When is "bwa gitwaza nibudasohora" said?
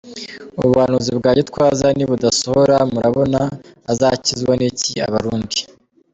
1.17-2.77